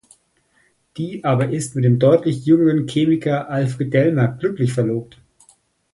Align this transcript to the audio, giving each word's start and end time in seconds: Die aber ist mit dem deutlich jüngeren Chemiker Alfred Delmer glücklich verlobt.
Die 0.97 1.23
aber 1.25 1.51
ist 1.51 1.75
mit 1.75 1.85
dem 1.85 1.99
deutlich 1.99 2.47
jüngeren 2.47 2.87
Chemiker 2.87 3.51
Alfred 3.51 3.93
Delmer 3.93 4.29
glücklich 4.29 4.73
verlobt. 4.73 5.19